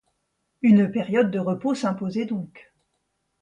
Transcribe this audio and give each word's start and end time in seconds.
Une 0.63 0.89
période 0.91 1.29
de 1.29 1.37
repos 1.37 1.75
s'imposait 1.75 2.25
donc. 2.25 2.73